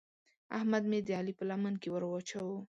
[0.57, 2.59] احمد مې د علي په لمن کې ور واچاوو.